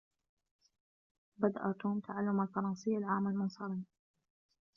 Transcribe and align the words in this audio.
بدء 1.37 1.71
توم 1.79 1.99
تعلم 1.99 2.41
الفرنسية 2.41 2.97
العام 2.97 3.27
المنصرم. 3.27 3.83